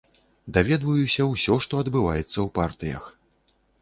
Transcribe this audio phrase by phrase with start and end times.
[0.55, 3.03] Даведваюся ўсё, што адбываецца ў партыях.